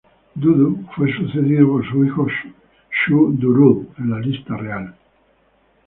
[0.35, 4.95] Dudu fue sucedido por su hijo Shu-Durul en la Lista Real.